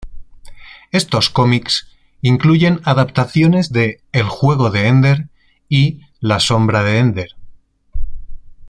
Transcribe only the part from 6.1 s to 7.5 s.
"La sombra de Ender".